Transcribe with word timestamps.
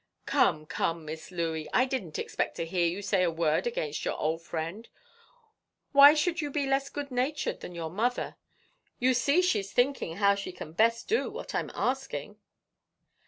"Come, 0.25 0.65
come, 0.65 1.05
Miss 1.05 1.29
Louey, 1.29 1.67
I 1.71 1.85
didn't 1.85 2.17
expect 2.17 2.55
to 2.55 2.65
hear 2.65 2.87
you 2.87 3.03
say 3.03 3.21
a 3.21 3.29
word 3.29 3.67
against 3.67 4.03
your 4.03 4.17
old 4.17 4.41
friend; 4.41 4.89
why 5.91 6.15
should 6.15 6.41
you 6.41 6.49
be 6.49 6.65
less 6.65 6.89
good 6.89 7.11
natured 7.11 7.59
than 7.59 7.75
your 7.75 7.91
mother? 7.91 8.35
You 8.97 9.13
see 9.13 9.43
she's 9.43 9.71
thinking 9.71 10.15
how 10.15 10.33
she 10.33 10.53
can 10.53 10.71
best 10.71 11.07
do 11.07 11.29
what 11.29 11.53
I'm 11.53 11.69
asking." 11.75 12.39